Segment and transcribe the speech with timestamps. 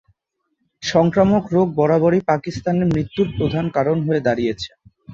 [0.83, 4.69] সংক্রামক রোগ বরাবরই পাকিস্তানে মৃত্যুর প্রধান কারণ হয়ে দাঁড়িয়েছে।